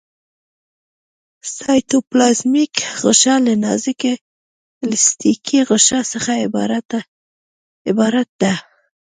سایټوپلازمیک 1.55 2.73
غشا 3.03 3.35
له 3.45 3.53
نازکې 3.65 4.13
الستیکي 4.85 5.59
غشا 5.69 5.99
څخه 6.11 6.31
عبارت 6.45 6.85
ده. 8.41 8.53